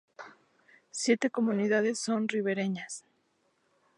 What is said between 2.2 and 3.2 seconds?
ribereñas.